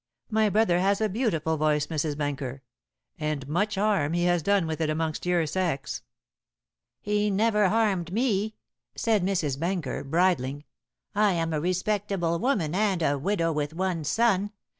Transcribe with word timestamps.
My 0.31 0.49
brother 0.49 0.79
has 0.79 0.99
a 0.99 1.07
beautiful 1.07 1.57
voice, 1.57 1.85
Mrs. 1.85 2.17
Benker; 2.17 2.63
and 3.19 3.47
much 3.47 3.75
harm 3.75 4.13
he 4.13 4.23
has 4.23 4.41
done 4.41 4.65
with 4.65 4.81
it 4.81 4.89
amongst 4.89 5.27
your 5.27 5.45
sex." 5.45 6.01
"He 7.01 7.29
never 7.29 7.69
harmed 7.69 8.11
me," 8.11 8.55
said 8.95 9.23
Mrs. 9.23 9.59
Benker, 9.59 10.03
bridling. 10.03 10.63
"I 11.13 11.33
am 11.33 11.53
a 11.53 11.61
respectable 11.61 12.39
woman 12.39 12.73
and 12.73 13.03
a 13.03 13.19
widow 13.19 13.51
with 13.51 13.75
one 13.75 14.03
son. 14.03 14.49